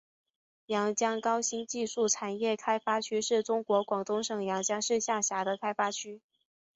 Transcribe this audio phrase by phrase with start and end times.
[0.65, 6.23] 阳江高新技术产业开发区是中国广东省阳江市下辖的开发区。